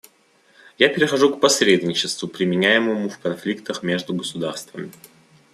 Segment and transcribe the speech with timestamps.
[0.79, 4.91] Я перехожу к посредничеству, применяемому в конфликтах между государствами.